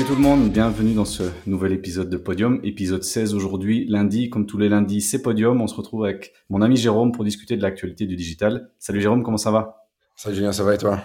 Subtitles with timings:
[0.00, 4.30] Salut tout le monde, bienvenue dans ce nouvel épisode de Podium, épisode 16 aujourd'hui, lundi,
[4.30, 5.60] comme tous les lundis, c'est Podium.
[5.60, 8.70] On se retrouve avec mon ami Jérôme pour discuter de l'actualité du digital.
[8.78, 9.84] Salut Jérôme, comment ça va?
[10.16, 11.02] Salut Julien, ça va et toi?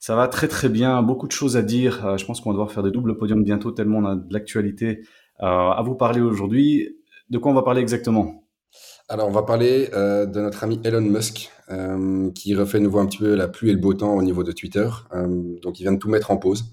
[0.00, 2.04] Ça va très très bien, beaucoup de choses à dire.
[2.04, 4.32] Euh, je pense qu'on va devoir faire des doubles podiums bientôt tellement on a de
[4.34, 5.02] l'actualité
[5.40, 6.96] euh, à vous parler aujourd'hui.
[7.30, 8.42] De quoi on va parler exactement?
[9.08, 11.48] Alors, on va parler euh, de notre ami Elon Musk,
[12.34, 14.50] qui refait nouveau un petit peu la pluie et le beau temps au niveau de
[14.50, 14.88] Twitter.
[15.62, 16.64] donc, il vient de tout mettre en pause.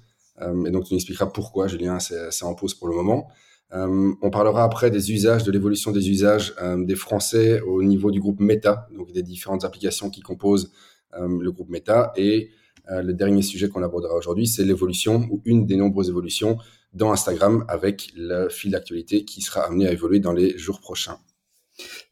[0.42, 3.30] Euh, et donc, tu nous expliqueras pourquoi, Julien, c'est en pause pour le moment.
[3.74, 8.10] Euh, on parlera après des usages, de l'évolution des usages euh, des Français au niveau
[8.10, 10.72] du groupe Meta, donc des différentes applications qui composent
[11.18, 12.14] le groupe Meta.
[12.18, 12.52] Et
[12.88, 16.60] le dernier sujet qu'on abordera aujourd'hui, c'est l'évolution ou une des nombreuses évolutions
[16.94, 21.18] dans Instagram avec le fil d'actualité qui sera amené à évoluer dans les jours prochains.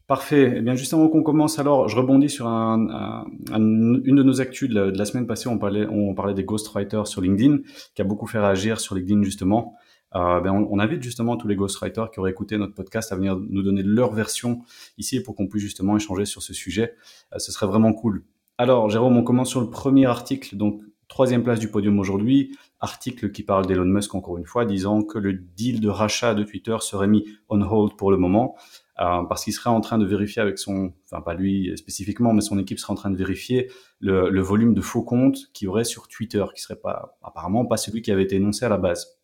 [0.08, 0.54] Parfait.
[0.56, 4.70] Eh bien, juste avant qu'on commence, alors, je rebondis sur un, une de nos actus
[4.70, 5.50] de la, semaine passée.
[5.50, 7.58] On parlait, on parlait des ghostwriters sur LinkedIn,
[7.94, 9.74] qui a beaucoup fait réagir sur LinkedIn justement.
[10.14, 13.36] Euh, ben on, invite justement tous les ghostwriters qui auraient écouté notre podcast à venir
[13.36, 14.62] nous donner leur version
[14.96, 16.94] ici pour qu'on puisse justement échanger sur ce sujet.
[17.34, 18.24] Euh, ce serait vraiment cool.
[18.56, 22.56] Alors, Jérôme, on commence sur le premier article, donc troisième place du podium aujourd'hui.
[22.80, 26.44] Article qui parle d'Elon Musk encore une fois, disant que le deal de rachat de
[26.44, 28.56] Twitter serait mis on hold pour le moment.
[29.00, 32.40] Euh, parce qu'il serait en train de vérifier avec son, enfin pas lui spécifiquement, mais
[32.40, 35.68] son équipe serait en train de vérifier le, le volume de faux comptes qu'il y
[35.68, 38.76] aurait sur Twitter, qui serait pas apparemment pas celui qui avait été énoncé à la
[38.76, 39.18] base.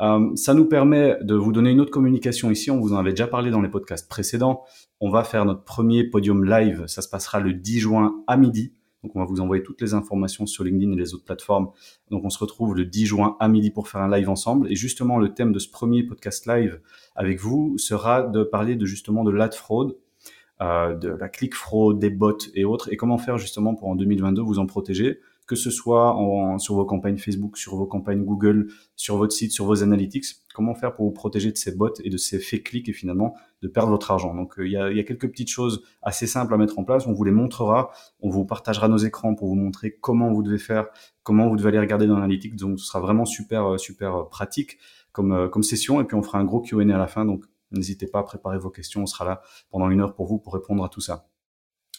[0.00, 2.70] Euh, ça nous permet de vous donner une autre communication ici.
[2.70, 4.64] On vous en avait déjà parlé dans les podcasts précédents.
[5.00, 6.84] On va faire notre premier podium live.
[6.86, 8.74] Ça se passera le 10 juin à midi.
[9.02, 11.70] Donc on va vous envoyer toutes les informations sur LinkedIn et les autres plateformes.
[12.10, 14.70] Donc on se retrouve le 10 juin à midi pour faire un live ensemble.
[14.70, 16.80] Et justement, le thème de ce premier podcast live
[17.16, 19.96] avec vous sera de parler de justement de l'ad fraude,
[20.60, 23.96] euh, de la click fraude, des bots et autres, et comment faire justement pour en
[23.96, 28.24] 2022 vous en protéger que ce soit en, sur vos campagnes Facebook, sur vos campagnes
[28.24, 30.24] Google, sur votre site, sur vos analytics.
[30.54, 33.34] Comment faire pour vous protéger de ces bots et de ces fake clics et finalement
[33.62, 34.34] de perdre votre argent.
[34.34, 36.84] Donc euh, il y, a, y, a, quelques petites choses assez simples à mettre en
[36.84, 37.06] place.
[37.06, 40.58] On vous les montrera, on vous partagera nos écrans pour vous montrer comment vous devez
[40.58, 40.86] faire,
[41.22, 42.56] comment vous devez aller regarder dans l'analytics.
[42.56, 44.78] Donc ce sera vraiment super euh, super euh, pratique
[45.12, 46.00] comme comme session.
[46.00, 47.24] Et puis on fera un gros Q&A à la fin.
[47.24, 49.02] Donc n'hésitez pas à préparer vos questions.
[49.02, 51.26] On sera là pendant une heure pour vous pour répondre à tout ça.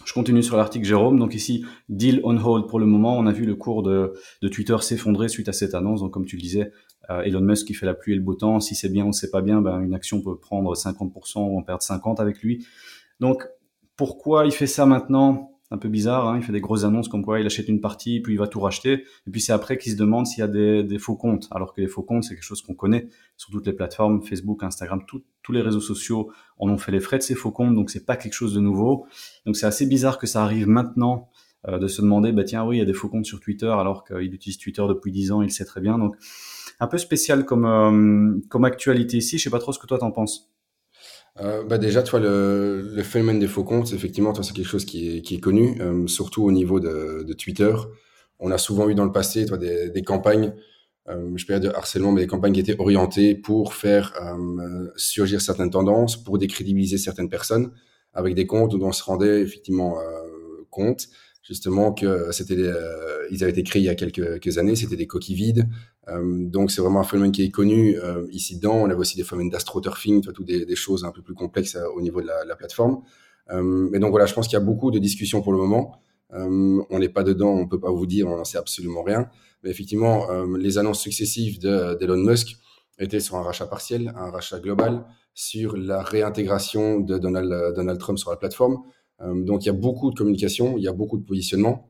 [0.05, 1.19] Je continue sur l'article Jérôme.
[1.19, 3.17] Donc ici, deal on hold pour le moment.
[3.17, 4.13] On a vu le cours de,
[4.51, 6.01] Twitter s'effondrer suite à cette annonce.
[6.01, 6.71] Donc comme tu le disais,
[7.09, 8.59] euh, Elon Musk qui fait la pluie et le beau temps.
[8.59, 11.63] Si c'est bien ou c'est pas bien, ben, une action peut prendre 50% ou en
[11.63, 12.65] perdre 50 avec lui.
[13.19, 13.47] Donc
[13.95, 15.52] pourquoi il fait ça maintenant?
[15.71, 16.27] Un peu bizarre.
[16.27, 16.37] Hein.
[16.37, 18.59] il fait des grosses annonces comme quoi il achète une partie, puis il va tout
[18.59, 19.03] racheter.
[19.27, 21.47] Et puis c'est après qu'il se demande s'il y a des, faux comptes.
[21.51, 23.07] Alors que les faux comptes, c'est quelque chose qu'on connaît
[23.37, 27.17] sur toutes les plateformes, Facebook, Instagram, tous les réseaux sociaux en ont fait les frais
[27.17, 27.73] de ces faux comptes.
[27.73, 29.07] Donc c'est pas quelque chose de nouveau.
[29.45, 31.29] Donc c'est assez bizarre que ça arrive maintenant
[31.67, 33.67] euh, de se demander, bah tiens oui, il y a des faux comptes sur Twitter
[33.67, 35.97] alors qu'il utilise Twitter depuis 10 ans, il sait très bien.
[35.97, 36.15] Donc
[36.79, 39.37] un peu spécial comme euh, comme actualité ici.
[39.37, 40.52] Je sais pas trop ce que toi t'en penses.
[41.39, 44.85] Euh, bah déjà, toi, le, le, phénomène des faux comptes, effectivement, toi, c'est quelque chose
[44.85, 47.73] qui est, qui est connu, euh, surtout au niveau de, de, Twitter.
[48.39, 50.53] On a souvent eu dans le passé, toi, des, des campagnes,
[51.09, 54.89] euh, je peux dire de harcèlement, mais des campagnes qui étaient orientées pour faire euh,
[54.95, 57.71] surgir certaines tendances, pour décrédibiliser certaines personnes,
[58.13, 61.07] avec des comptes où on se rendait effectivement euh, compte
[61.43, 64.95] justement que c'était euh, ils avaient été créés il y a quelques, quelques années, c'était
[64.95, 65.69] des coquilles vides.
[66.09, 68.75] Euh, donc c'est vraiment un phénomène qui est connu euh, ici dedans.
[68.75, 71.85] On avait aussi des phénomènes d'astroturfing, tout des, des choses un peu plus complexes euh,
[71.95, 73.01] au niveau de la, la plateforme.
[73.51, 75.99] mais donc voilà, je pense qu'il y a beaucoup de discussions pour le moment.
[76.31, 79.29] on n'est pas dedans, on peut pas vous dire, on n'en sait absolument rien.
[79.63, 80.27] Mais effectivement,
[80.57, 82.57] les annonces successives d'Elon Musk
[82.99, 88.17] étaient sur un rachat partiel, un rachat global, sur la réintégration de Donald, Donald Trump
[88.17, 88.77] sur la plateforme.
[89.23, 91.89] Euh, donc il y a beaucoup de communication, il y a beaucoup de positionnement.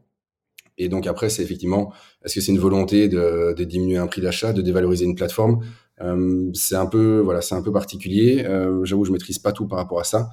[0.78, 4.54] Et donc après, c'est effectivement, est-ce que c'est une volonté de, diminuer un prix d'achat,
[4.54, 5.64] de dévaloriser une plateforme?
[6.02, 8.44] Euh, C'est un peu, voilà, c'est un peu particulier.
[8.46, 10.30] Euh, J'avoue, je maîtrise pas tout par rapport à ça,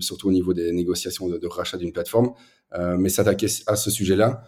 [0.00, 2.30] surtout au niveau des négociations de, rachat d'une plateforme.
[2.98, 4.42] Mais s'attaquer à ce sujet-là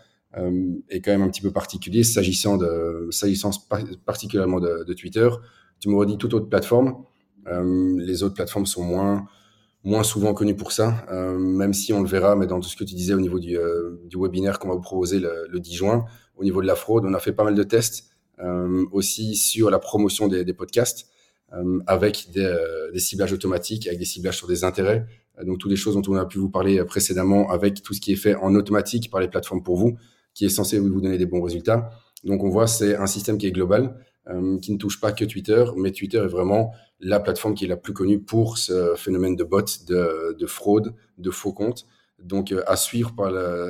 [0.89, 3.51] est quand même un petit peu particulier, s'agissant de, s'agissant
[4.07, 5.29] particulièrement de, de, Twitter.
[5.81, 7.05] Tu me redis toute autre plateforme.
[7.99, 9.27] les autres plateformes sont moins
[9.85, 12.77] moins souvent connu pour ça, euh, même si on le verra, mais dans tout ce
[12.77, 15.75] que tu disais au niveau du, euh, webinaire qu'on va vous proposer le, le, 10
[15.75, 16.05] juin,
[16.37, 18.11] au niveau de la fraude, on a fait pas mal de tests
[18.41, 21.07] euh, aussi sur la promotion des, podcasts,
[21.89, 22.57] avec des,
[22.93, 25.07] des, ciblages automatiques, avec des ciblages sur des intérêts,
[25.45, 28.13] donc toutes les choses dont on a pu vous parler précédemment, avec tout ce qui
[28.13, 29.97] est fait en automatique par les plateformes pour vous,
[30.33, 31.91] qui est censé vous donner des bons résultats.
[32.23, 33.97] Donc on voit c'est un système qui est global,
[34.63, 37.77] qui ne touche pas que Twitter, mais Twitter est vraiment la plateforme qui est la
[37.77, 41.87] plus connue pour ce phénomène de bots, de, de fraude, de faux comptes.
[42.23, 43.13] Donc, euh, à suivre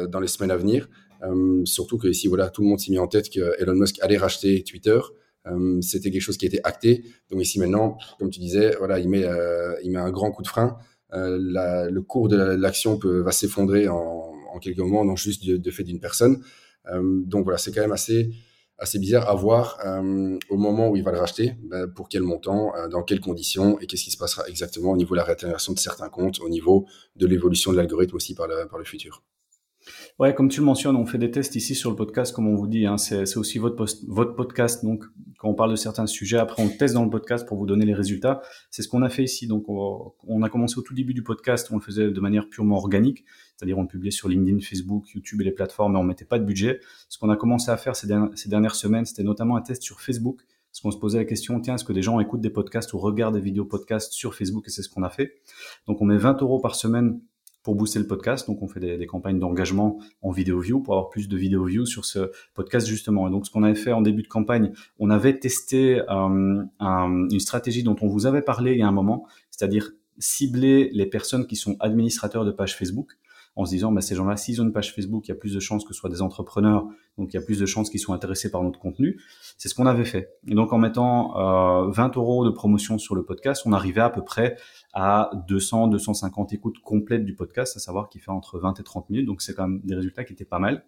[0.08, 0.88] dans les semaines à venir.
[1.22, 3.98] Euh, surtout que ici, voilà, tout le monde s'est mis en tête que Elon Musk
[4.00, 4.98] allait racheter Twitter.
[5.80, 7.04] c'était quelque chose qui était acté.
[7.30, 10.76] Donc ici maintenant, comme tu disais, voilà, il met, un grand coup de frein.
[11.12, 16.00] le cours de l'action va s'effondrer en, en, quelques moments, non juste de, fait d'une
[16.00, 16.42] personne.
[16.92, 18.30] donc voilà, c'est quand même assez
[18.80, 22.22] assez bizarre à voir euh, au moment où il va le racheter, ben, pour quel
[22.22, 25.24] montant, euh, dans quelles conditions et qu'est-ce qui se passera exactement au niveau de la
[25.24, 26.86] réintégration de certains comptes, au niveau
[27.16, 29.22] de l'évolution de l'algorithme aussi par le, par le futur.
[30.18, 32.54] Ouais, comme tu le mentionnes, on fait des tests ici sur le podcast, comme on
[32.54, 32.86] vous dit.
[32.86, 34.84] Hein, c'est aussi votre, votre podcast.
[34.84, 35.04] Donc,
[35.38, 37.86] quand on parle de certains sujets, après on teste dans le podcast pour vous donner
[37.86, 38.42] les résultats.
[38.70, 39.46] C'est ce qu'on a fait ici.
[39.46, 42.48] Donc, on, on, a commencé au tout début du podcast, on le faisait de manière
[42.48, 43.24] purement organique,
[43.60, 46.44] c'est-à-dire on publiait sur LinkedIn, Facebook, YouTube et les plateformes, mais on mettait pas de
[46.44, 46.80] budget.
[47.10, 50.40] Ce qu'on a commencé à faire ces, dernières, semaines, c'était notamment un test sur Facebook.
[50.72, 52.98] Parce qu'on se posait la question, tiens, est-ce que des gens écoutent des podcasts ou
[52.98, 55.42] regardent des vidéos podcasts sur Facebook Et c'est ce qu'on a fait.
[55.86, 57.20] Donc, on met 20 euros par semaine
[57.62, 58.46] pour booster le podcast.
[58.46, 61.84] Donc, on fait des, campagnes d'engagement en vidéo view pour avoir plus de vidéo view
[61.84, 63.28] sur ce podcast justement.
[63.28, 67.28] Et donc, ce qu'on avait fait en début de campagne, on avait testé euh, un,
[67.30, 71.06] une stratégie dont on vous avait parlé il y a un moment, c'est-à-dire cibler les
[71.06, 73.19] personnes qui sont administrateurs de pages Facebook
[73.56, 75.54] en se disant, bah, ces gens-là, s'ils ont une page Facebook, il y a plus
[75.54, 76.86] de chances que ce soit des entrepreneurs,
[77.18, 79.20] donc il y a plus de chances qu'ils soient intéressés par notre contenu.
[79.58, 80.36] C'est ce qu'on avait fait.
[80.46, 84.10] Et donc en mettant euh, 20 euros de promotion sur le podcast, on arrivait à
[84.10, 84.56] peu près
[84.92, 89.10] à 200, 250 écoutes complètes du podcast, à savoir qu'il fait entre 20 et 30
[89.10, 89.26] minutes.
[89.26, 90.84] Donc c'est quand même des résultats qui étaient pas mal.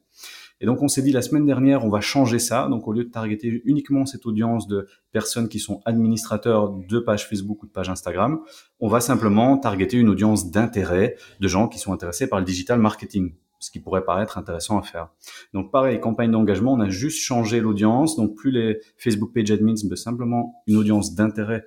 [0.63, 2.69] Et donc on s'est dit la semaine dernière, on va changer ça.
[2.69, 7.29] Donc au lieu de targeter uniquement cette audience de personnes qui sont administrateurs de pages
[7.29, 8.41] Facebook ou de pages Instagram,
[8.81, 12.79] on va simplement targeter une audience d'intérêt de gens qui sont intéressés par le digital
[12.79, 15.11] marketing ce qui pourrait paraître intéressant à faire.
[15.55, 19.77] Donc pareil, campagne d'engagement, on a juste changé l'audience, donc plus les Facebook Page Admins,
[19.89, 21.65] mais simplement une audience d'intérêt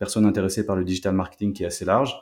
[0.00, 2.16] personnes intéressées par le digital marketing qui est assez large.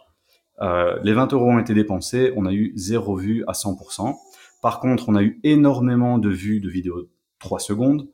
[0.60, 4.14] Euh, les 20 euros ont été dépensés, on a eu zéro vue à 100%.
[4.60, 7.08] Par contre, on a eu énormément de vues de vidéos
[7.38, 8.08] 3 secondes.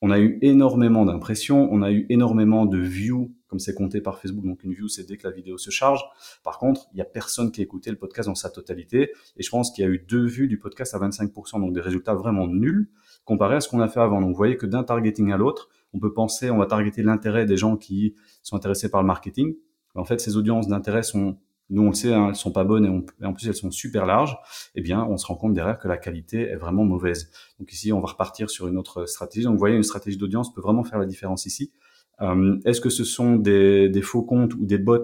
[0.00, 4.18] On a eu énormément d'impressions, on a eu énormément de views, comme c'est compté par
[4.18, 4.44] Facebook.
[4.44, 6.02] Donc une view, c'est dès que la vidéo se charge.
[6.42, 9.12] Par contre, il y a personne qui a écouté le podcast dans sa totalité.
[9.36, 11.80] Et je pense qu'il y a eu deux vues du podcast à 25%, donc des
[11.80, 12.90] résultats vraiment nuls
[13.24, 14.20] comparé à ce qu'on a fait avant.
[14.20, 17.46] Donc vous voyez que d'un targeting à l'autre, on peut penser, on va targeter l'intérêt
[17.46, 19.54] des gens qui sont intéressés par le marketing.
[19.94, 21.36] en fait, ces audiences d'intérêt sont,
[21.72, 22.84] nous on le sait, hein, elles sont pas bonnes
[23.20, 24.36] et, en plus elles sont super larges.
[24.74, 27.30] Eh bien, on se rend compte derrière que la qualité est vraiment mauvaise.
[27.58, 29.44] Donc ici, on va repartir sur une autre stratégie.
[29.44, 31.72] Donc vous voyez, une stratégie d'audience peut vraiment faire la différence ici.
[32.20, 35.02] Euh, Est-ce que ce sont des, faux comptes ou des bots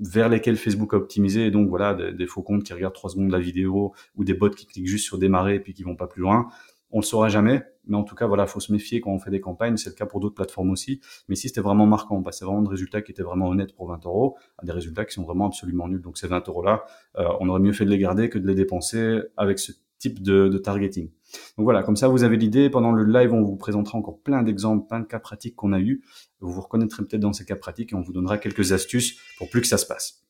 [0.00, 3.10] vers lesquels Facebook a optimisé, et donc voilà, des, des, faux comptes qui regardent trois
[3.10, 5.96] secondes la vidéo, ou des bots qui cliquent juste sur démarrer et puis qui vont
[5.96, 6.48] pas plus loin?
[6.90, 9.30] On le saura jamais, mais en tout cas, voilà, faut se méfier quand on fait
[9.30, 9.76] des campagnes.
[9.76, 11.00] C'est le cas pour d'autres plateformes aussi.
[11.28, 12.16] Mais ici, c'était vraiment marquant.
[12.16, 15.04] On passait vraiment de résultats qui étaient vraiment honnêtes pour 20 euros à des résultats
[15.04, 16.02] qui sont vraiment absolument nuls.
[16.02, 16.84] Donc ces 20 euros-là,
[17.16, 20.22] euh, on aurait mieux fait de les garder que de les dépenser avec ce type
[20.22, 21.10] de, de targeting.
[21.56, 22.70] Donc voilà, comme ça, vous avez l'idée.
[22.70, 25.80] Pendant le live, on vous présentera encore plein d'exemples, plein de cas pratiques qu'on a
[25.80, 26.02] eu.
[26.40, 29.50] Vous vous reconnaîtrez peut-être dans ces cas pratiques et on vous donnera quelques astuces pour
[29.50, 30.24] plus que ça se passe.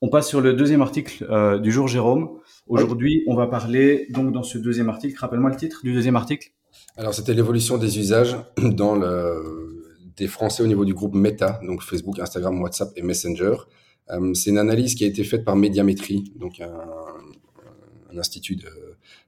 [0.00, 2.38] On passe sur le deuxième article euh, du jour, Jérôme.
[2.66, 5.18] Aujourd'hui, on va parler donc dans ce deuxième article.
[5.18, 6.50] Rappelle-moi le titre du deuxième article.
[6.96, 9.84] Alors, c'était l'évolution des usages dans le,
[10.16, 13.54] des Français au niveau du groupe Meta, donc Facebook, Instagram, WhatsApp et Messenger.
[14.10, 16.72] Euh, c'est une analyse qui a été faite par Médiamétrie, donc un,
[18.14, 18.58] un institut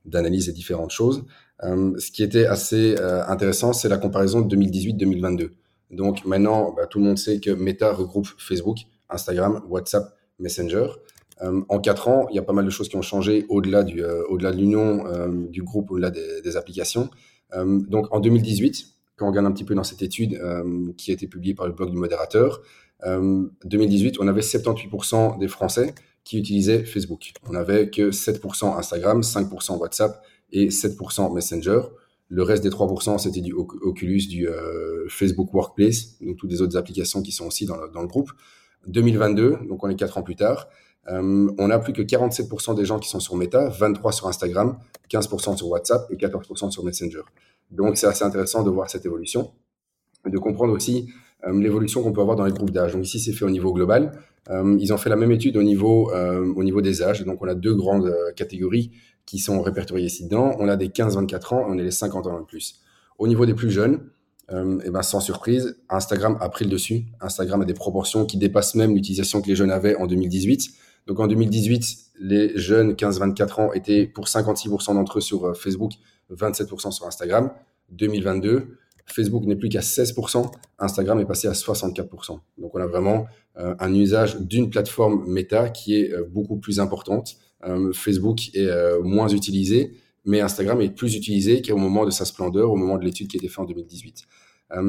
[0.04, 1.24] d'analyse et différentes choses.
[1.62, 5.50] Euh, ce qui était assez euh, intéressant, c'est la comparaison de 2018-2022.
[5.90, 8.78] Donc maintenant, bah, tout le monde sait que Meta regroupe Facebook,
[9.08, 10.88] Instagram, WhatsApp, Messenger.
[11.42, 13.82] Euh, en quatre ans, il y a pas mal de choses qui ont changé au-delà
[13.82, 17.10] du, euh, au-delà de l'union euh, du groupe, au-delà des, applications.
[17.54, 20.40] donc en 2018, quand on regarde un petit peu dans cette étude
[20.96, 22.62] qui a été publiée par le blog du modérateur,
[23.04, 27.32] 2018, on avait 78% des Français qui utilisaient Facebook.
[27.46, 31.80] On n'avait que 7% Instagram, 5% WhatsApp et 7% Messenger.
[32.28, 34.48] Le reste des 3%, c'était du Oculus, du
[35.08, 38.30] Facebook Workplace, donc toutes les autres applications qui sont aussi dans le, dans le groupe.
[38.86, 40.68] 2022, donc on est quatre ans plus tard,
[41.08, 44.78] euh, on a plus que 47% des gens qui sont sur Meta, 23% sur Instagram,
[45.10, 47.22] 15% sur WhatsApp et 14% sur Messenger.
[47.70, 49.52] Donc c'est assez intéressant de voir cette évolution
[50.26, 51.08] et de comprendre aussi
[51.46, 52.94] euh, l'évolution qu'on peut avoir dans les groupes d'âge.
[52.94, 54.18] Donc ici c'est fait au niveau global.
[54.50, 57.24] Euh, ils ont fait la même étude au niveau, au niveau des âges.
[57.24, 58.92] Donc on a deux grandes catégories
[59.24, 60.56] qui sont répertoriées ici dedans.
[60.58, 62.80] On a des 15-24 ans et on a les 50 ans et plus.
[63.18, 64.08] Au niveau des plus jeunes,
[64.48, 67.06] et ben sans surprise, Instagram a pris le dessus.
[67.20, 70.70] Instagram a des proportions qui dépassent même l'utilisation que les jeunes avaient en 2018.
[71.06, 75.92] Donc en 2018, les jeunes 15-24 ans étaient pour 56% d'entre eux sur euh, Facebook,
[76.32, 77.50] 27% sur Instagram.
[77.90, 82.40] 2022, Facebook n'est plus qu'à 16%, Instagram est passé à 64%.
[82.58, 86.80] Donc on a vraiment euh, un usage d'une plateforme méta qui est euh, beaucoup plus
[86.80, 87.36] importante.
[87.94, 88.68] Facebook est
[89.02, 93.04] moins utilisé, mais Instagram est plus utilisé qu'au moment de sa splendeur, au moment de
[93.04, 94.22] l'étude qui a été faite en 2018.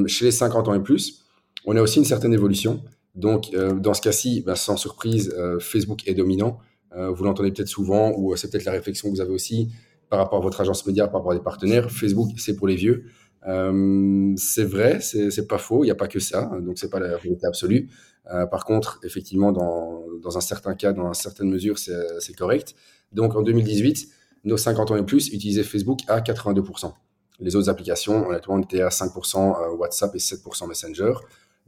[0.06, 1.24] chez les 50 ans et plus,
[1.64, 2.84] on a aussi une certaine évolution.
[3.14, 6.60] Donc, dans ce cas-ci, bah, sans surprise, Facebook est dominant.
[6.94, 9.70] vous l'entendez peut-être souvent, ou c'est peut-être la réflexion que vous avez aussi
[10.08, 11.90] par rapport à votre agence média, par rapport à des partenaires.
[11.90, 13.04] Facebook, c'est pour les vieux.
[13.46, 17.00] Euh, c'est vrai, c'est pas faux, il n'y a pas que ça, donc c'est pas
[17.00, 17.88] la vérité absolue.
[18.32, 22.74] Euh, par contre, effectivement, dans, dans, un certain cas, dans une certaine mesure, c'est correct.
[23.12, 24.08] Donc en 2018,
[24.44, 26.92] nos 50 ans et plus utilisaient Facebook à 82%.
[27.40, 31.14] Les autres applications, honnêtement, étaient à 5% euh, WhatsApp et 7% Messenger.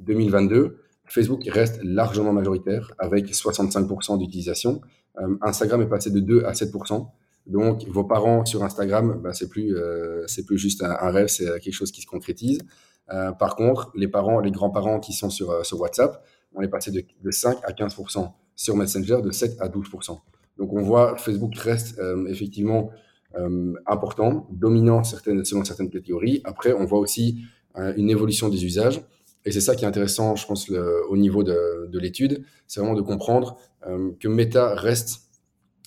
[0.00, 0.78] 2022,
[1.10, 4.80] Facebook reste largement majoritaire avec 65% d'utilisation.
[5.42, 7.08] Instagram est passé de 2 à 7%.
[7.46, 11.72] Donc, vos parents sur Instagram, bah, c'est plus, euh, plus juste un, rêve, c'est quelque
[11.72, 12.60] chose qui se concrétise.
[13.12, 16.24] Euh, par contre, les parents, les grands-parents qui sont sur, euh, sur WhatsApp,
[16.54, 18.32] on est passé de, de 5 à 15%.
[18.54, 20.20] Sur Messenger, de 7 à 12%.
[20.58, 21.98] Donc, on voit Facebook reste
[22.28, 22.90] effectivement
[23.86, 26.42] important, dominant certaines, selon certaines catégories.
[26.44, 27.42] Après, on voit aussi
[27.96, 29.00] une évolution des usages.
[29.44, 32.44] Et c'est ça qui est intéressant, je pense, au niveau de, de l'étude.
[32.66, 33.56] C'est vraiment de comprendre
[34.18, 35.30] que Meta reste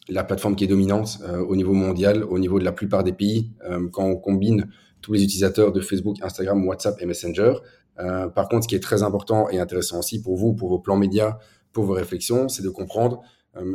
[0.10, 3.14] la plateforme qui est dominante euh, au niveau mondial, au niveau de la plupart des
[3.14, 4.70] pays, euh, quand on combine
[5.02, 7.56] tous les utilisateurs de Facebook, Instagram, WhatsApp et Messenger.
[8.00, 10.80] Euh, par contre, ce qui est très important et intéressant aussi pour vous, pour vos
[10.80, 11.38] plans médias,
[11.72, 13.22] pour vos réflexions, c'est de comprendre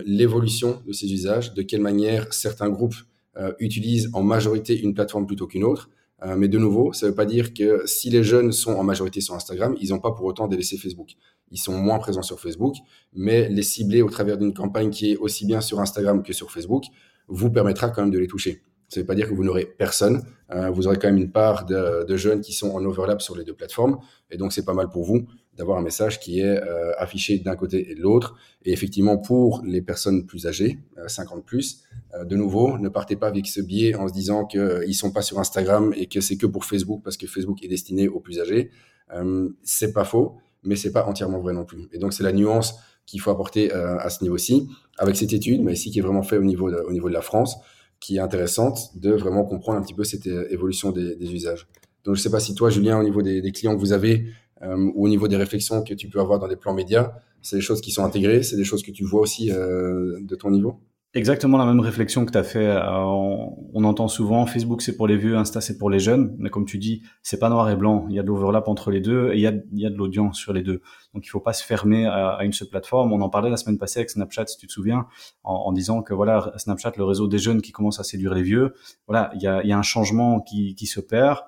[0.04, 2.96] l'évolution de ces usages, de quelle manière certains groupes
[3.60, 5.88] utilisent en majorité une plateforme plutôt qu'une autre.
[6.36, 9.20] Mais de nouveau, ça ne veut pas dire que si les jeunes sont en majorité
[9.20, 11.16] sur Instagram, ils n'ont pas pour autant délaissé Facebook
[11.50, 12.76] ils sont moins présents sur Facebook,
[13.12, 16.50] mais les cibler au travers d'une campagne qui est aussi bien sur Instagram que sur
[16.50, 16.84] Facebook
[17.28, 18.62] vous permettra quand même de les toucher.
[18.88, 20.22] Ça ne veut pas dire que vous n'aurez personne.
[20.50, 23.44] Euh, vous aurez quand même une part de, jeunes qui sont en overlap sur les
[23.44, 23.98] deux plateformes.
[24.30, 25.26] Et donc, c'est pas mal pour vous
[25.58, 28.36] d'avoir un message qui est euh, affiché d'un côté et de l'autre.
[28.64, 31.82] Et effectivement, pour les personnes plus âgées, 50 euh, plus,
[32.24, 35.22] de nouveau, ne partez pas avec ce biais en se disant qu'ils ne sont pas
[35.22, 38.40] sur Instagram et que c'est que pour Facebook parce que Facebook est destiné aux plus
[38.40, 38.70] âgés.
[39.62, 41.88] c'est pas faux mais c'est pas entièrement vrai non plus.
[41.92, 45.62] Et donc c'est la nuance qu'il faut apporter euh, à ce niveau-ci, avec cette étude,
[45.62, 47.56] mais ici qui est vraiment fait au niveau de, au niveau de la France,
[48.00, 51.66] qui est intéressante de vraiment comprendre un petit peu cette euh, évolution des, usages.
[52.04, 54.26] Donc je sais pas si toi, Julien, au niveau des, clients que vous avez
[54.62, 57.12] euh, ou au niveau des réflexions que tu peux avoir dans des plans médias,
[57.42, 60.50] c'est des choses qui sont intégrées, c'est des choses que tu vois aussi de ton
[60.50, 60.80] niveau?
[61.14, 62.66] Exactement la même réflexion que tu as fait.
[62.66, 66.50] Euh, on, entend souvent Facebook c'est pour les vieux, Insta c'est pour les jeunes, mais
[66.50, 68.04] comme tu dis, c'est pas noir et blanc.
[68.10, 69.90] Il y a de l'overlap entre les deux et il y a, il y a
[69.90, 70.82] de l'audience sur les deux.
[71.14, 73.10] Donc il faut pas se fermer à, une seule plateforme.
[73.14, 75.06] On en parlait la semaine passée avec Snapchat, si tu te souviens,
[75.44, 78.74] en, disant que voilà Snapchat, le réseau des jeunes qui commence à séduire les vieux.
[79.06, 81.44] Voilà, il y a, il y a un changement qui, qui s'opère.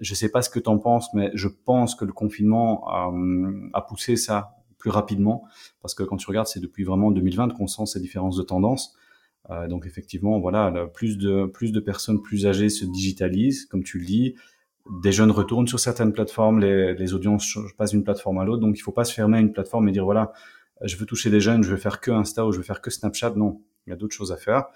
[0.00, 3.68] Je sais pas ce que tu en penses, mais je pense que le confinement euh,
[3.72, 5.44] a poussé ça plus rapidement,
[5.80, 8.96] parce que quand tu regardes, c'est depuis vraiment 2020 qu'on sent ces différences de tendance.
[9.50, 13.98] Euh, donc effectivement, voilà, plus de plus de personnes plus âgées se digitalisent, comme tu
[13.98, 14.34] le dis.
[15.02, 18.76] Des jeunes retournent sur certaines plateformes, les, les audiences passent d'une plateforme à l'autre, donc
[18.76, 20.32] il faut pas se fermer à une plateforme et dire voilà,
[20.82, 22.90] je veux toucher des jeunes, je veux faire que Insta ou je veux faire que
[22.90, 23.34] Snapchat.
[23.36, 24.66] Non, il y a d'autres choses à faire.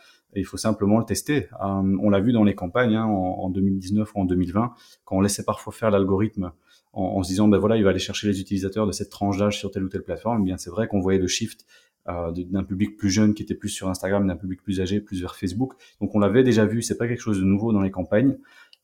[0.41, 1.49] Il faut simplement le tester.
[1.63, 4.73] Euh, on l'a vu dans les campagnes hein, en, en, 2019 ou en 2020,
[5.05, 6.53] quand on laissait parfois faire l'algorithme
[6.97, 9.59] en, se disant ben voilà il va aller chercher les utilisateurs de cette tranche d'âge
[9.59, 10.41] sur telle ou telle plateforme.
[10.41, 11.67] Eh bien c'est vrai qu'on voyait le shift
[12.09, 15.21] euh, d'un public plus jeune qui était plus sur Instagram, d'un public plus âgé plus
[15.21, 15.75] vers Facebook.
[16.01, 18.37] Donc on l'avait déjà vu, c'est pas quelque chose de nouveau dans les campagnes.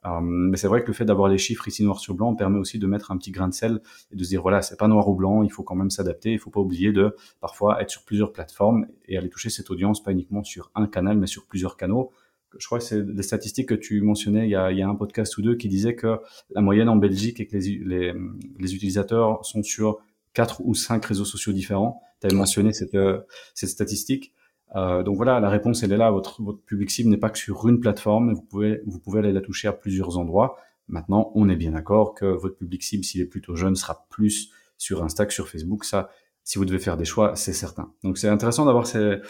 [0.04, 2.58] Euh, mais c'est vrai que le fait d'avoir les chiffres ici noir sur blanc permet
[2.58, 3.80] aussi de mettre un petit grain de sel
[4.10, 6.32] et de se dire voilà c'est pas noir ou blanc, il faut quand même s'adapter,
[6.32, 10.02] il faut pas oublier de parfois être sur plusieurs plateformes et aller toucher cette audience
[10.02, 12.10] pas uniquement sur un canal mais sur plusieurs canaux
[12.58, 14.88] je crois que c'est des statistiques que tu mentionnais il y, a, il y a
[14.88, 16.18] un podcast ou deux qui disait que
[16.50, 18.12] la moyenne en Belgique est que les, les,
[18.58, 20.00] les utilisateurs sont sur
[20.34, 22.02] quatre ou cinq réseaux sociaux différents.
[22.20, 23.20] Tu avais mentionné cette, euh,
[23.54, 24.32] cette statistique.
[24.74, 26.10] Euh, donc voilà, la réponse elle est là.
[26.10, 28.32] Votre, public cible n'est pas que sur une plateforme.
[28.32, 30.56] Vous pouvez, vous pouvez aller la toucher à plusieurs endroits.
[30.88, 34.50] Maintenant, on est bien d'accord que votre public cible, s'il est plutôt jeune, sera plus
[34.78, 35.84] sur Insta que sur Facebook.
[35.84, 36.10] Ça,
[36.44, 37.92] si vous devez faire des choix, c'est certain.
[38.02, 39.20] Donc c'est intéressant d'avoir ces,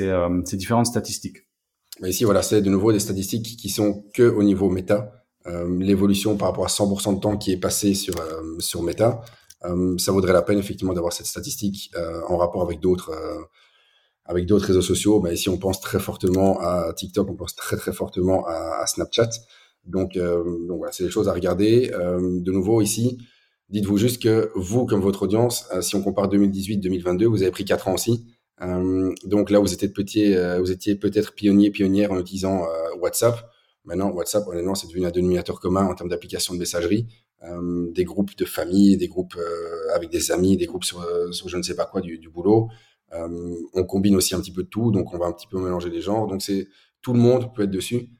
[0.00, 1.38] euh, différentes statistiques.
[2.02, 5.12] Ici, voilà, c'est de nouveau des statistiques qui sont que au niveau méta.
[5.46, 8.14] Euh, L'évolution par rapport à 100% de temps qui est passé sur,
[8.58, 9.22] sur méta,
[9.98, 11.90] ça vaudrait la peine effectivement d'avoir cette statistique
[12.28, 13.10] en rapport avec d'autres
[14.26, 15.20] avec d'autres réseaux sociaux.
[15.20, 19.30] Mais ici, on pense très fortement à TikTok, on pense très très fortement à, Snapchat.
[19.84, 21.90] Donc, donc voilà, c'est des choses à regarder.
[21.90, 23.18] de nouveau ici,
[23.68, 27.88] dites-vous juste que vous, comme votre audience, si on compare 2018-2022, vous avez pris 4
[27.88, 28.26] ans aussi.
[28.62, 32.96] Euh, donc là, vous étiez, petit, euh, vous étiez peut-être pionnier, pionnière en utilisant euh,
[33.00, 33.50] WhatsApp.
[33.84, 37.06] Maintenant, WhatsApp, honnêtement, c'est devenu un dénominateur commun en termes d'application de messagerie.
[37.94, 39.36] des groupes de famille, des groupes
[39.94, 42.68] avec des amis, des groupes sur, sur, je ne sais pas quoi du, du boulot.
[43.12, 45.90] On combine aussi un petit peu de tout, donc on va un petit peu mélanger
[45.90, 46.26] les genres.
[46.26, 46.68] Donc c'est
[47.02, 48.10] tout le monde peut être dessus.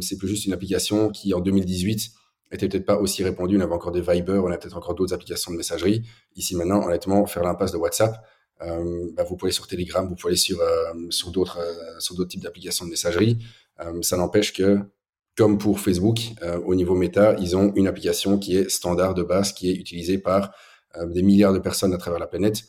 [0.00, 2.12] c'est plus juste une application qui, en 2018,
[2.52, 3.56] était peut-être pas aussi répandu.
[3.56, 6.02] On avait encore des Viber, on a peut-être encore d'autres applications de messagerie.
[6.36, 8.24] Ici maintenant, honnêtement, faire l'impasse de WhatsApp,
[8.62, 12.00] euh, bah, vous pouvez aller sur Telegram, vous pouvez aller sur euh, sur d'autres euh,
[12.00, 13.38] sur d'autres types d'applications de messagerie.
[14.02, 14.80] ça n'empêche que
[15.36, 16.18] comme pour Facebook,
[16.66, 20.18] au niveau méta, ils ont une application qui est standard de base, qui est utilisée
[20.18, 20.52] par
[21.06, 22.64] des milliards de personnes à travers la planète.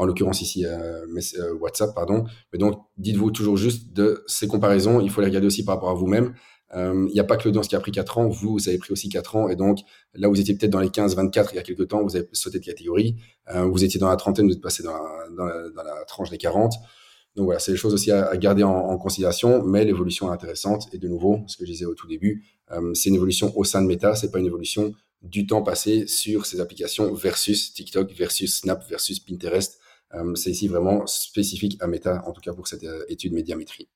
[0.00, 0.64] En l'occurrence ici
[1.60, 2.24] WhatsApp, pardon.
[2.52, 5.00] Mais donc, dites-vous toujours juste de ces comparaisons.
[5.00, 6.32] Il faut les regarder aussi par rapport à vous-même.
[6.74, 8.92] Il n'y a pas que l'audience qui a pris 4 ans, vous, vous avez pris
[8.92, 9.80] aussi 4 ans, et donc
[10.14, 12.60] là vous étiez peut-être dans les 15-24 il y a quelques temps, vous avez sauté
[12.60, 13.16] de catégorie,
[13.52, 14.96] euh, vous étiez dans la trentaine, vous êtes passé dans
[15.36, 16.72] la, tranche des 40.
[17.36, 20.88] Donc voilà, c'est des choses aussi à, garder en, en, considération, mais l'évolution est intéressante,
[20.92, 23.64] et de nouveau, ce que je disais au tout début, euh, c'est une évolution au
[23.64, 24.92] sein de Meta, c'est pas une évolution
[25.22, 29.78] du temps passé sur ces applications versus TikTok, versus Snap, versus Pinterest.
[30.14, 33.88] Euh, c'est ici vraiment spécifique à Meta, en tout cas pour cette étude médiamétrie.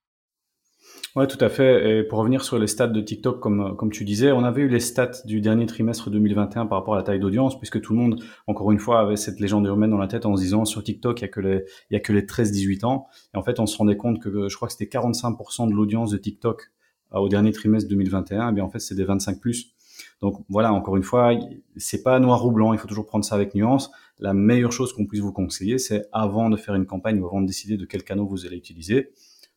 [1.16, 2.00] Ouais, tout à fait.
[2.00, 4.68] Et pour revenir sur les stats de TikTok, comme, comme tu disais, on avait eu
[4.68, 8.00] les stats du dernier trimestre 2021 par rapport à la taille d'audience, puisque tout le
[8.00, 10.82] monde, encore une fois, avait cette légende urbaine dans la tête en se disant sur
[10.82, 13.06] TikTok, il y a que les, les 13-18 ans.
[13.32, 16.10] Et en fait, on se rendait compte que je crois que c'était 45% de l'audience
[16.10, 16.72] de TikTok
[17.12, 18.50] euh, au dernier trimestre 2021.
[18.50, 19.72] Et bien, en fait, c'est des 25 plus.
[20.20, 21.32] Donc voilà, encore une fois,
[21.76, 23.92] c'est pas noir ou blanc, il faut toujours prendre ça avec nuance.
[24.24, 27.42] La meilleure chose qu'on puisse vous conseiller, c'est avant de faire une campagne ou avant
[27.42, 29.10] de décider de quel canal vous allez utiliser,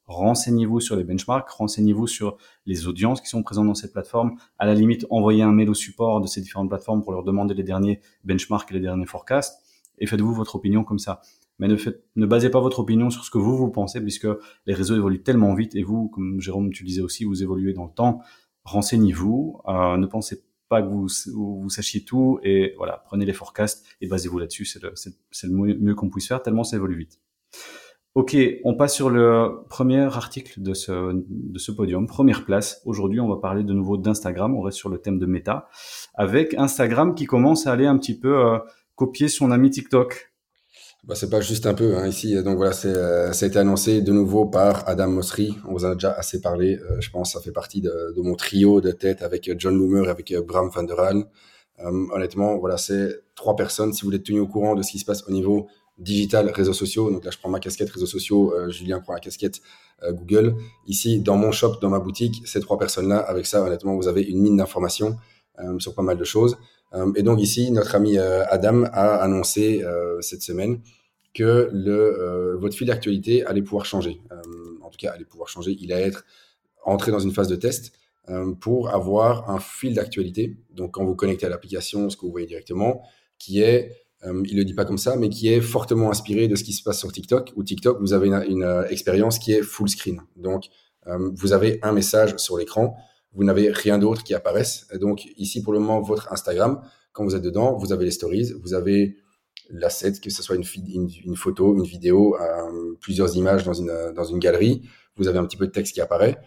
[0.08, 4.36] renseignez-vous sur les benchmarks, renseignez-vous sur les audiences qui sont présentes dans cette plateforme.
[4.60, 7.54] À la limite, envoyez un mail au support de ces différentes plateformes pour leur demander
[7.54, 9.58] les derniers benchmarks et les derniers forecasts
[10.00, 11.22] et faites-vous votre opinion comme ça.
[11.60, 14.28] Mais ne, basez pas votre opinion sur ce que vous, vous pensez puisque
[14.66, 17.86] les réseaux évoluent tellement vite et vous, comme Jérôme, tu disais aussi, vous évoluez dans
[17.86, 18.20] le temps.
[18.66, 23.86] Renseignez-vous, euh, ne pensez pas que vous, vous, sachiez tout et voilà, prenez les forecasts
[24.02, 24.66] et basez-vous là-dessus.
[24.66, 24.94] C'est le,
[25.50, 27.20] le mieux qu'on puisse faire tellement ça évolue vite.
[28.18, 32.82] Ok, on passe sur le premier article de ce, de ce podium, première place.
[32.84, 34.56] Aujourd'hui, on va parler de nouveau d'Instagram.
[34.56, 35.68] On reste sur le thème de méta,
[36.16, 38.58] avec Instagram qui commence à aller un petit peu euh,
[38.96, 40.34] copier son ami TikTok.
[41.04, 42.36] Bah, c'est pas juste un peu hein, ici.
[42.44, 45.58] Donc voilà, c'est, euh, ça a été annoncé de nouveau par Adam Mosseri.
[45.68, 46.78] On vous en a déjà assez parlé.
[46.78, 50.10] Euh, je pense ça fait partie de, de, mon trio de tête avec John Loomer,
[50.10, 51.26] avec Bram van der Haal.
[51.80, 53.94] honnêtement, voilà, c'est trois personnes.
[53.94, 56.74] Si vous êtes tenu au courant de ce qui se passe au niveau digital, réseaux
[56.74, 57.12] sociaux.
[57.12, 59.62] Donc là, je prends ma casquette réseaux sociaux, euh, Julien prend la casquette
[60.04, 60.56] euh, Google.
[60.86, 64.22] Ici, dans mon shop, dans ma boutique, ces trois personnes-là, avec ça, honnêtement, vous avez
[64.22, 65.18] une mine d'informations
[65.60, 66.58] euh, sur pas mal de choses.
[67.16, 69.84] Et donc ici, notre ami Adam a annoncé
[70.22, 70.80] cette semaine
[71.34, 74.22] que le, votre fil d'actualité allait pouvoir changer.
[74.82, 75.76] en tout cas, allait pouvoir changer.
[75.80, 76.26] Il allait être
[76.86, 77.92] entré dans une phase de test
[78.62, 80.58] pour avoir un fil d'actualité.
[80.72, 83.02] Donc, quand vous connectez à l'application, ce que vous voyez directement,
[83.38, 83.92] qui est
[84.26, 86.74] euh, il le dit pas comme ça, mais qui est fortement inspiré de ce qui
[86.74, 87.54] se passe sur TikTok.
[87.56, 90.22] Ou TikTok, vous avez une, euh, expérience qui est full screen.
[90.36, 90.66] Donc,
[91.08, 92.98] euh, vous avez un message sur l'écran,
[93.38, 94.88] vous n'avez rien d'autre qui apparaisse.
[95.00, 96.82] donc, ici, pour le moment, votre Instagram,
[97.14, 99.16] quand vous êtes dedans, vous avez les stories, vous avez
[99.70, 100.66] l'asset, que ce soit une,
[101.26, 102.38] une, photo, une vidéo,
[103.00, 104.82] plusieurs images dans une, dans une galerie.
[105.16, 106.38] Vous avez un petit peu de texte qui apparaît.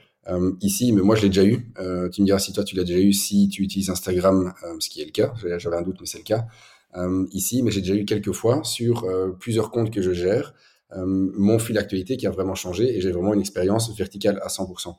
[0.60, 1.72] ici, mais moi je l'ai déjà eu.
[2.12, 5.02] tu me diras si toi tu l'as déjà eu, si tu utilises Instagram, ce qui
[5.02, 5.32] est le cas.
[5.58, 6.46] J'avais un doute, mais c'est le cas.
[6.96, 10.54] Euh, ici, mais j'ai déjà eu quelques fois sur euh, plusieurs comptes que je gère,
[10.92, 14.48] euh, mon fil d'actualité qui a vraiment changé et j'ai vraiment une expérience verticale à
[14.48, 14.96] 100%.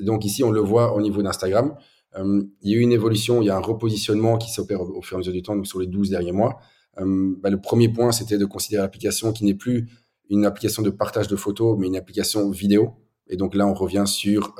[0.00, 1.74] Donc ici, on le voit au niveau d'Instagram.
[2.16, 5.14] il y a eu une évolution, il y a un repositionnement qui s'opère au, fur
[5.14, 6.58] et à mesure du temps, donc sur les 12 derniers mois.
[6.96, 9.88] Bah, le premier point, c'était de considérer l'application qui n'est plus
[10.28, 12.94] une application de partage de photos, mais une application vidéo.
[13.28, 14.54] Et donc là, on revient sur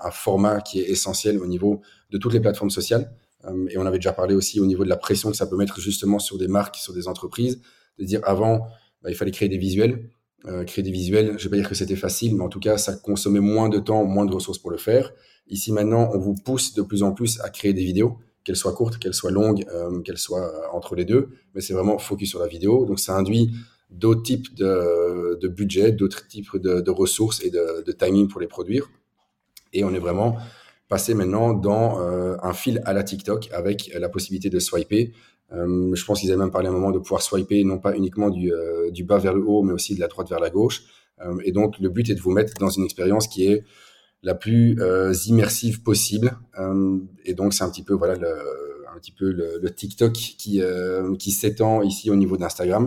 [0.00, 3.10] un format qui est essentiel au niveau de toutes les plateformes sociales.
[3.44, 5.56] Euh, et on avait déjà parlé aussi au niveau de la pression que ça peut
[5.56, 7.60] mettre justement sur des marques, sur des entreprises,
[7.98, 8.66] de dire avant,
[9.02, 10.10] bah, il fallait créer des visuels.
[10.46, 12.76] Euh, créer des visuels, je vais pas dire que c'était facile, mais en tout cas,
[12.76, 15.12] ça consommait moins de temps, moins de ressources pour le faire.
[15.48, 18.72] Ici maintenant, on vous pousse de plus en plus à créer des vidéos, qu'elles soient
[18.72, 22.40] courtes, qu'elles soient longues, euh, qu'elles soient entre les deux, mais c'est vraiment focus sur
[22.40, 22.86] la vidéo.
[22.86, 23.52] Donc ça induit
[23.90, 28.90] d'autres types de, de budget, d'autres types de, ressources et de timing pour les produire.
[29.72, 30.38] Et on est vraiment
[30.92, 35.14] passer maintenant dans euh, un fil à la TikTok avec la possibilité de swiper.
[35.50, 38.28] Euh, je pense qu'ils avaient même parlé un moment de pouvoir swiper non pas uniquement
[38.28, 40.82] du, euh, du bas vers le haut, mais aussi de la droite vers la gauche.
[41.46, 43.64] et donc le but est de vous mettre dans une expérience qui est
[44.22, 44.76] la plus
[45.28, 46.28] immersive possible.
[47.24, 48.32] et donc c'est un petit peu voilà le,
[48.94, 50.60] un petit peu le, TikTok qui
[51.22, 52.84] qui s'étend ici au niveau d'Instagram.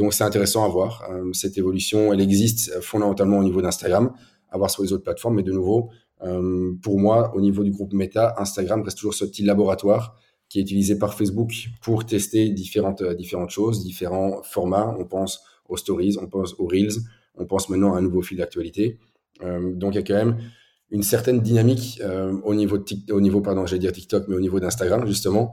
[0.00, 0.90] donc c'est intéressant à voir.
[1.32, 4.12] cette évolution, elle existe fondamentalement au niveau d'Instagram,
[4.50, 5.90] à voir sur les autres plateformes, mais de nouveau,
[6.22, 10.16] euh, pour moi, au niveau du groupe Meta, Instagram reste toujours ce petit laboratoire
[10.48, 14.94] qui est utilisé par Facebook pour tester différentes, euh, différentes choses, différents formats.
[14.98, 16.94] On pense aux stories, on pense aux reels,
[17.36, 18.98] on pense maintenant à un nouveau fil d'actualité.
[19.42, 20.38] Euh, donc il y a quand même
[20.90, 22.00] une certaine dynamique
[22.44, 25.52] au niveau de au niveau pardon, j'allais dire TikTok, mais au niveau d'Instagram justement,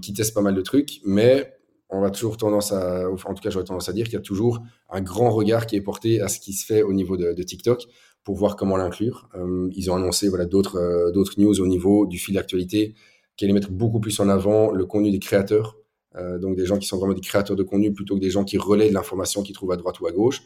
[0.00, 1.58] qui teste pas mal de trucs, mais
[1.90, 4.22] on va toujours tendance à, en tout cas, j'aurais tendance à dire qu'il y a
[4.22, 7.42] toujours un grand regard qui est porté à ce qui se fait au niveau de,
[7.42, 7.86] TikTok
[8.28, 9.26] pour voir comment l'inclure.
[9.36, 12.94] Euh, ils ont annoncé voilà d'autres euh, d'autres news au niveau du fil d'actualité
[13.38, 15.78] qui allait mettre beaucoup plus en avant le contenu des créateurs,
[16.14, 18.44] euh, donc des gens qui sont vraiment des créateurs de contenu plutôt que des gens
[18.44, 20.42] qui relaient de l'information qu'ils trouvent à droite ou à gauche.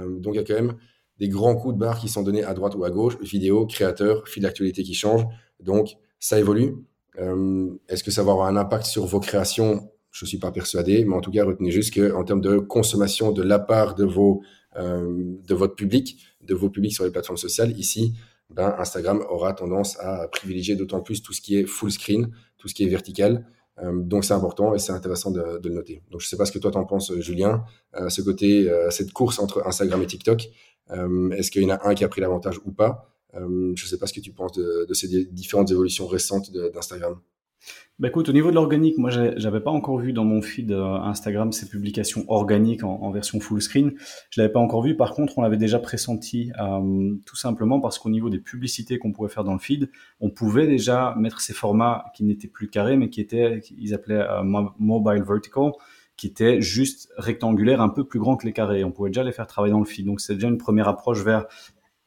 [0.00, 0.76] donc il y a quand même
[1.18, 4.26] des grands coups de barre qui sont donnés à droite ou à gauche, vidéo, créateurs,
[4.26, 5.26] fil d'actualité qui change.
[5.60, 6.74] Donc ça évolue.
[7.90, 9.90] Est-ce que ça va avoir un impact sur vos créations?
[10.10, 13.30] Je ne suis pas persuadé, mais en tout cas, retenez juste qu'en termes de consommation
[13.30, 14.40] de la part de, vos,
[14.76, 18.14] de votre public, de vos publics sur les plateformes sociales, ici,
[18.50, 22.68] ben, Instagram aura tendance à privilégier d'autant plus tout ce qui est full screen, tout
[22.68, 23.46] ce qui est vertical.
[23.82, 26.02] Euh, donc c'est important et c'est intéressant de, le noter.
[26.10, 27.64] Donc je ne sais pas ce que toi t'en penses, Julien,
[27.96, 30.48] euh, ce côté, cette course entre Instagram et TikTok.
[31.32, 33.10] Est-ce qu'il y en a un qui a pris l'avantage ou pas?
[33.34, 37.20] Je ne sais pas ce que tu penses de ces différentes évolutions récentes d'Instagram.
[37.98, 40.84] Bah écoute, au niveau de l'organique, moi j'avais pas encore vu dans mon feed euh,
[40.84, 43.94] Instagram ces publications organiques en, version full screen.
[44.28, 44.94] Je l'avais pas encore vu.
[44.94, 49.12] Par contre, on l'avait déjà pressenti, euh, tout simplement parce qu'au niveau des publicités qu'on
[49.12, 52.98] pouvait faire dans le feed, on pouvait déjà mettre ces formats qui n'étaient plus carrés,
[52.98, 54.42] mais qui étaient, ils appelaient euh,
[54.78, 55.72] mobile vertical,
[56.18, 58.84] qui étaient juste rectangulaires, un peu plus grands que les carrés.
[58.84, 60.04] On pouvait déjà les faire travailler dans le feed.
[60.04, 61.46] Donc c'est déjà une première approche vers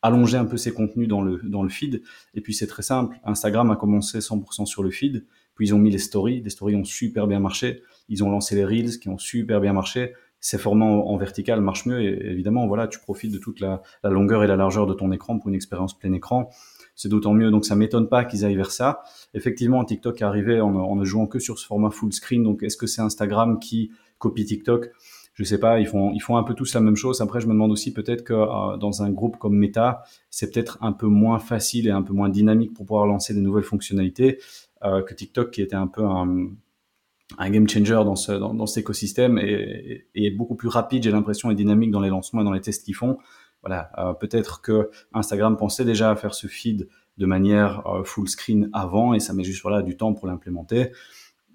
[0.03, 2.03] allonger un peu ces contenus dans le dans le feed.
[2.35, 3.19] Et puis c'est très simple.
[3.23, 5.25] Instagram a commencé 100% sur le feed.
[5.59, 6.41] Puis ils ont mis les stories.
[6.41, 7.81] Les stories ont super bien marché.
[8.07, 10.13] Ils ont lancé les reels qui ont super bien marché.
[10.39, 12.01] Ces formats en, vertical marchent mieux.
[12.01, 15.37] Et évidemment, voilà, tu profites de toute la, longueur et la largeur de ton écran
[15.37, 16.49] pour une expérience plein écran.
[16.95, 17.51] C'est d'autant mieux.
[17.51, 19.01] Donc ça m'étonne pas qu'ils aillent vers ça.
[19.33, 22.41] Effectivement, TikTok est arrivé en, ne jouant que sur ce format full screen.
[22.41, 24.91] Donc est-ce que c'est Instagram qui copie TikTok?
[25.33, 27.19] Je sais pas, ils font, ils font un peu tous la même chose.
[27.19, 30.77] Après, je me demande aussi peut-être que euh, dans un groupe comme Meta, c'est peut-être
[30.81, 34.39] un peu moins facile et un peu moins dynamique pour pouvoir lancer des nouvelles fonctionnalités.
[34.83, 39.37] Euh, que TikTok, qui était un peu un, game changer dans, ce, dans, cet écosystème
[39.37, 42.85] et, beaucoup plus rapide, j'ai l'impression, et dynamique dans les lancements et dans les tests
[42.85, 43.17] qu'ils font.
[43.61, 46.87] Voilà, euh, peut-être que Instagram pensait déjà à faire ce feed
[47.17, 50.91] de manière euh, full screen avant et ça met juste voilà du temps pour l'implémenter.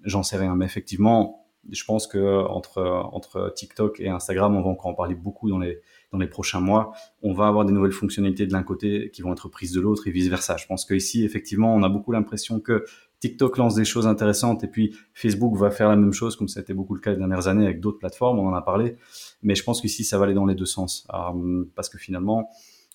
[0.03, 4.69] J'en sais rien, mais effectivement, je pense que entre entre TikTok et Instagram, on va
[4.69, 6.93] encore en parler beaucoup dans les dans les prochains mois.
[7.23, 10.07] On va avoir des nouvelles fonctionnalités de l'un côté qui vont être prises de l'autre
[10.07, 10.57] et vice versa.
[10.57, 12.85] Je pense qu'ici, effectivement, on a beaucoup l'impression que
[13.25, 16.59] TikTok lance des choses intéressantes et puis Facebook va faire la même chose, comme ça
[16.59, 18.97] a été beaucoup le cas les dernières années avec d'autres plateformes, on en a parlé.
[19.41, 21.07] Mais je pense qu'ici, ça va aller dans les deux sens.
[21.11, 22.49] Euh, parce que finalement,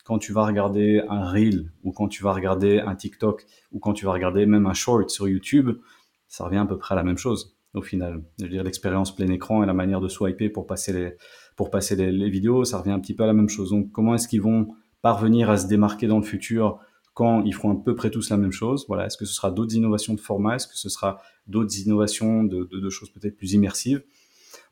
[0.04, 3.92] quand tu vas regarder un reel ou quand tu vas regarder un TikTok ou quand
[3.92, 5.70] tu vas regarder même un short sur YouTube,
[6.28, 8.22] ça revient à peu près à la même chose au final.
[8.38, 11.16] Je veux dire, l'expérience plein écran et la manière de swiper pour passer
[11.56, 13.70] les vidéos, ça revient un petit peu à la même chose.
[13.70, 14.68] Donc, comment est-ce qu'ils vont
[15.02, 16.78] parvenir à se démarquer dans le futur
[17.14, 18.84] quand ils feront à peu près tous la même chose.
[18.88, 22.44] Voilà, est-ce que ce sera d'autres innovations de format, est-ce que ce sera d'autres innovations
[22.44, 24.02] de, de, choses peut-être plus immersives?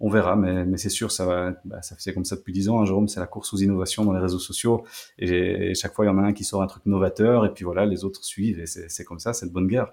[0.00, 2.80] On verra, mais, mais c'est sûr, ça va, bah, ça comme ça depuis dix ans.
[2.80, 4.84] Hein, Jérôme, c'est la course aux innovations dans les réseaux sociaux,
[5.18, 7.64] et, chaque fois il y en a un qui sort un truc novateur, et puis
[7.64, 9.92] voilà, les autres suivent, et c'est comme ça, c'est de bonne guerre.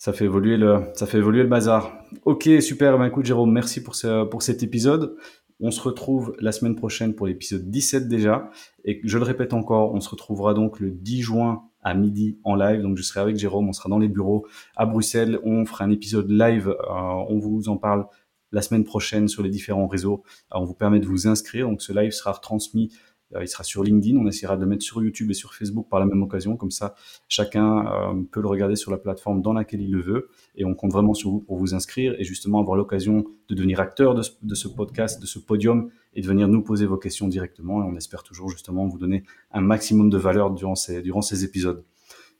[0.00, 1.92] Ça fait évoluer le, ça fait évoluer le bazar.
[2.24, 2.96] Ok, super.
[2.96, 5.14] Ben écoute, Jérôme, merci pour ce, pour cet épisode.
[5.60, 8.48] On se retrouve la semaine prochaine pour l'épisode 17 déjà.
[8.86, 12.54] Et je le répète encore, on se retrouvera donc le 10 juin à midi en
[12.54, 12.80] live.
[12.80, 15.38] Donc je serai avec Jérôme, on sera dans les bureaux à Bruxelles.
[15.44, 16.68] On fera un épisode live.
[16.68, 16.92] Euh,
[17.28, 18.06] on vous en parle
[18.52, 20.22] la semaine prochaine sur les différents réseaux.
[20.50, 21.68] on vous permet de vous inscrire.
[21.68, 23.09] Donc ce live sera retransmis euh,
[23.40, 24.18] il sera sur LinkedIn.
[24.18, 26.56] On essaiera de le mettre sur YouTube et sur Facebook par la même occasion.
[26.56, 26.94] Comme ça,
[27.28, 30.28] chacun euh, peut le regarder sur la plateforme dans laquelle il le veut.
[30.56, 33.80] Et on compte vraiment sur vous pour vous inscrire et justement avoir l'occasion de devenir
[33.80, 37.82] acteur de ce, podcast, de ce podium et de venir nous poser vos questions directement.
[37.84, 41.44] Et on espère toujours justement vous donner un maximum de valeur durant ces, durant ces
[41.44, 41.84] épisodes.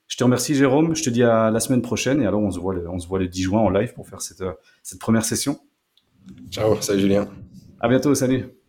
[0.08, 2.58] Je te remercie Jérôme, je te dis à la semaine prochaine et alors on se
[2.58, 4.42] voit le, on se voit le 10 juin en live pour faire cette,
[4.82, 5.60] cette première session.
[6.50, 7.28] Ciao, salut Julien.
[7.80, 8.59] À bientôt, salut.